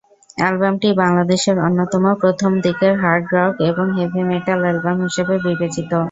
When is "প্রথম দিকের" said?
2.21-2.93